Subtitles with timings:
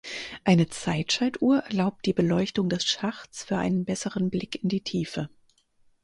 [0.45, 5.29] Eine Zeitschaltuhr erlaubt die Beleuchtung des Schachts für einen besseren Blick in die Tiefe.